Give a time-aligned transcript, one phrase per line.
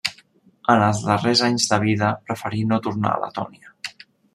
[0.75, 3.77] En els darrers anys de vida preferí no tornar a Letònia.